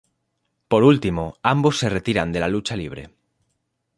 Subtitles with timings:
[0.71, 3.11] Por último, ambos se retiran de la lucha libre.